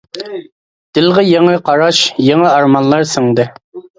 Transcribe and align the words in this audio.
دىلىغا 0.97 1.25
يېڭى 1.27 1.53
قاراش، 1.69 1.99
يېڭى 2.29 2.47
ئارمانلار 2.53 3.05
سىڭدى. 3.13 3.49